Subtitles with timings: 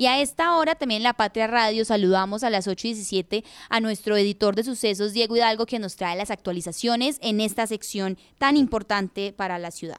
[0.00, 3.44] Y a esta hora también en La Patria Radio saludamos a las 8 y 17
[3.68, 8.16] a nuestro editor de sucesos, Diego Hidalgo, que nos trae las actualizaciones en esta sección
[8.38, 9.98] tan importante para la ciudad.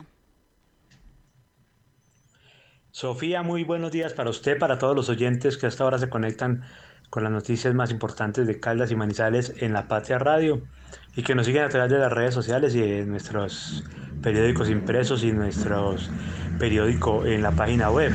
[2.89, 6.63] Sofía, muy buenos días para usted, para todos los oyentes que hasta ahora se conectan
[7.11, 10.63] con las noticias más importantes de Caldas y Manizales en La Patria Radio
[11.15, 13.83] y que nos siguen a través de las redes sociales y de nuestros
[14.23, 16.09] periódicos impresos y nuestros
[16.57, 18.11] periódicos en la página web.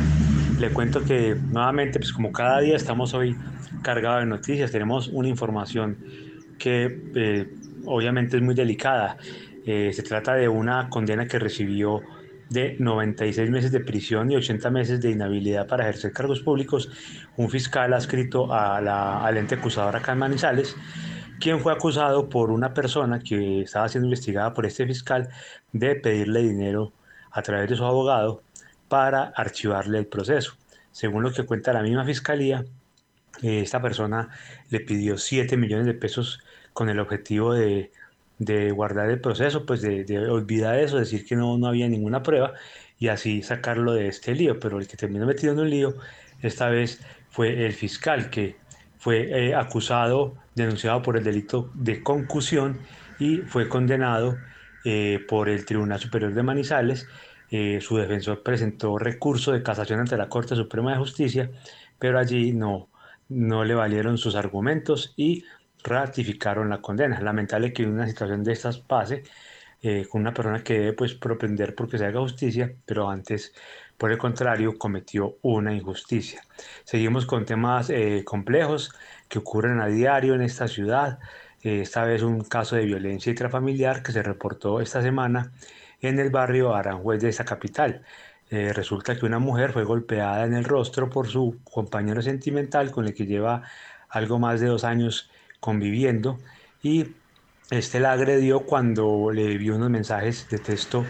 [0.58, 3.36] Le cuento que nuevamente, pues como cada día estamos hoy
[3.82, 5.98] cargados de noticias, tenemos una información
[6.58, 9.18] que eh, obviamente es muy delicada.
[9.66, 12.00] Eh, se trata de una condena que recibió
[12.48, 16.88] de 96 meses de prisión y 80 meses de inhabilidad para ejercer cargos públicos,
[17.36, 20.74] un fiscal adscrito a la, al ente acusador acá Manizales,
[21.38, 25.28] quien fue acusado por una persona que estaba siendo investigada por este fiscal
[25.72, 26.92] de pedirle dinero
[27.30, 28.42] a través de su abogado
[28.88, 30.54] para archivarle el proceso.
[30.92, 32.64] Según lo que cuenta la misma fiscalía,
[33.42, 34.28] eh, esta persona
[34.70, 36.40] le pidió 7 millones de pesos
[36.72, 37.90] con el objetivo de
[38.38, 42.52] de guardar el proceso, pues de, olvidar eso, decir que no, no había ninguna prueba
[42.98, 44.58] y así sacarlo de este lío.
[44.60, 45.94] Pero el que terminó metido en un lío
[46.42, 47.00] esta vez
[47.30, 48.56] fue el fiscal que
[48.98, 52.78] fue eh, acusado, denunciado por el delito de concusión
[53.18, 54.36] y fue condenado
[54.84, 57.08] eh, por el Tribunal Superior de Manizales.
[57.50, 61.50] Eh, su defensor presentó recurso de casación ante la Corte Suprema de Justicia,
[61.98, 62.88] pero allí no,
[63.28, 65.44] no le valieron sus argumentos y
[65.84, 67.20] ratificaron la condena.
[67.20, 69.22] Lamentable que una situación de estas pase
[69.82, 73.54] eh, con una persona que debe pues propender porque se haga justicia, pero antes,
[73.96, 76.42] por el contrario, cometió una injusticia.
[76.84, 78.92] Seguimos con temas eh, complejos
[79.28, 81.18] que ocurren a diario en esta ciudad.
[81.62, 85.52] Esta vez un caso de violencia intrafamiliar que se reportó esta semana
[86.00, 88.02] en el barrio Aranjuez de esa capital.
[88.50, 93.14] resulta que una mujer fue golpeada en el rostro por su compañero sentimental con el
[93.14, 93.62] que lleva
[94.08, 95.30] algo más de dos años
[95.60, 96.38] conviviendo
[96.82, 97.08] y
[97.70, 101.04] este la agredió cuando le vio unos mensajes de texto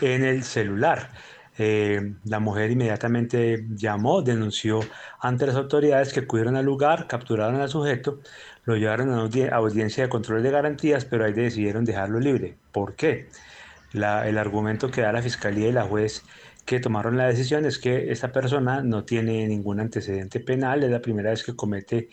[0.00, 1.10] en el celular.
[1.56, 4.80] Eh, la mujer inmediatamente llamó, denunció
[5.20, 8.20] ante las autoridades que acudieron al lugar, capturaron al sujeto,
[8.64, 12.56] lo llevaron a audiencia de control de garantías, pero ahí decidieron dejarlo libre.
[12.72, 13.28] ¿Por qué?
[13.92, 16.24] El argumento que da la fiscalía y la juez
[16.64, 21.00] que tomaron la decisión es que esta persona no tiene ningún antecedente penal, es la
[21.00, 22.08] primera vez que comete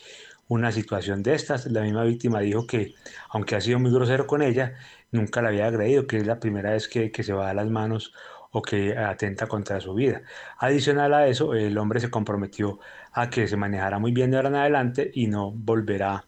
[0.47, 1.65] una situación de estas.
[1.67, 2.95] La misma víctima dijo que,
[3.29, 4.75] aunque ha sido muy grosero con ella,
[5.11, 8.13] nunca la había agredido, que es la primera vez que, se va a las manos
[8.51, 10.21] o que atenta contra su vida.
[10.57, 12.79] Adicional a eso, el hombre se comprometió
[13.11, 16.25] a que se manejara muy bien de ahora en adelante y no volverá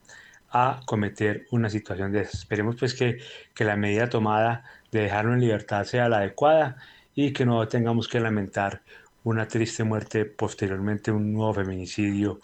[0.52, 2.42] a cometer una situación de esas.
[2.42, 3.20] Esperemos pues que,
[3.54, 6.78] que la medida tomada de dejarlo en libertad sea la adecuada
[7.16, 8.82] y que no tengamos que lamentar
[9.24, 12.40] una triste muerte posteriormente, un nuevo feminicidio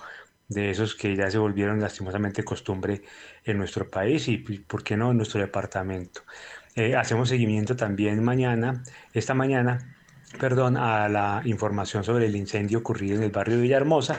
[0.47, 3.01] de esos que ya se volvieron lastimosamente costumbre
[3.44, 6.22] en nuestro país y, ¿por qué no, en nuestro departamento?
[6.75, 8.83] Eh, hacemos seguimiento también mañana,
[9.13, 9.95] esta mañana,
[10.39, 14.17] perdón, a la información sobre el incendio ocurrido en el barrio de Villahermosa,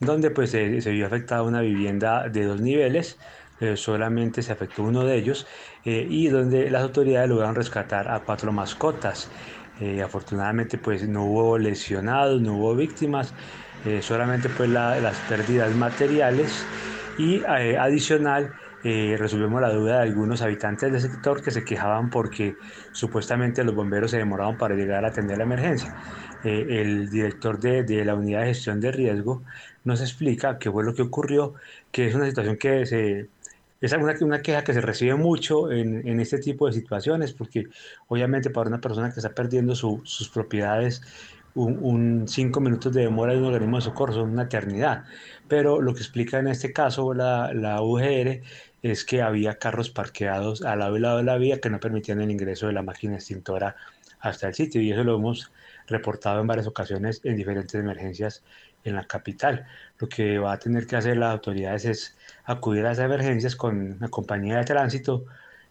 [0.00, 3.16] donde pues se vio afectada una vivienda de dos niveles,
[3.60, 5.46] eh, solamente se afectó uno de ellos,
[5.84, 9.30] eh, y donde las autoridades lograron rescatar a cuatro mascotas.
[10.04, 13.34] afortunadamente pues no hubo lesionados, no hubo víctimas,
[13.84, 16.64] eh, solamente pues las pérdidas materiales
[17.18, 22.08] y eh, adicional eh, resolvemos la duda de algunos habitantes del sector que se quejaban
[22.08, 22.56] porque
[22.92, 25.94] supuestamente los bomberos se demoraban para llegar a atender la emergencia.
[26.44, 29.42] el director de, de, la unidad de gestión de riesgo
[29.84, 31.54] nos explica qué fue lo que ocurrió,
[31.92, 33.28] que es una situación que se...
[33.80, 37.64] Es una, una queja que se recibe mucho en, en, este tipo de situaciones, porque
[38.08, 41.02] obviamente para una persona que está perdiendo su, sus propiedades
[41.54, 45.04] un, cinco minutos de demora de un organismo de socorro son una eternidad.
[45.48, 48.42] Pero lo que explica en este caso la, la UGR
[48.82, 52.20] es que había carros parqueados al lado y lado de la vía que no permitían
[52.20, 53.76] el ingreso de la máquina extintora
[54.20, 55.52] hasta el sitio y eso lo hemos
[55.86, 58.42] reportado en varias ocasiones en diferentes emergencias
[58.84, 59.66] en la capital.
[59.98, 63.96] Lo que va a tener que hacer las autoridades es acudir a esas emergencias con
[64.00, 65.24] la compañía de tránsito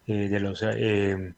[0.06, 1.34] eh, de los eh,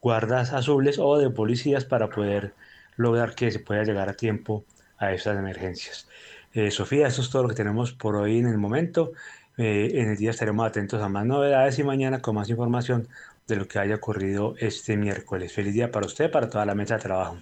[0.00, 2.54] guardas azules o de policías para poder
[2.96, 4.64] lograr que se pueda llegar a tiempo
[4.98, 6.08] a esas emergencias.
[6.52, 9.12] Eh, Sofía, eso es todo lo que tenemos por hoy en el momento.
[9.56, 13.08] Eh, en el día estaremos atentos a más novedades y mañana con más información
[13.46, 15.52] de lo que haya ocurrido este miércoles.
[15.52, 17.38] Feliz día para usted, para toda la mesa de trabajo.